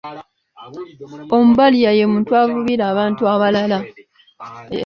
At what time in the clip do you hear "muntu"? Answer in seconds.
2.11-2.31